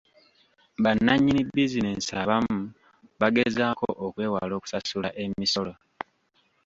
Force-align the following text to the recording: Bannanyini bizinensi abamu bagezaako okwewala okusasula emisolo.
Bannanyini 0.83 1.41
bizinensi 1.55 2.11
abamu 2.21 2.59
bagezaako 3.21 3.87
okwewala 4.05 4.53
okusasula 4.59 5.09
emisolo. 5.23 5.73